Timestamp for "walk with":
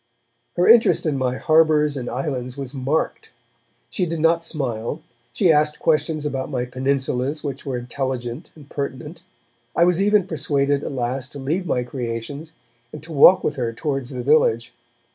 13.13-13.57